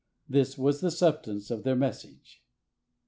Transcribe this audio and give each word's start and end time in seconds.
This 0.27 0.57
was 0.57 0.81
the 0.81 0.89
substance 0.89 1.51
of 1.51 1.61
their 1.61 1.75
message. 1.75 2.41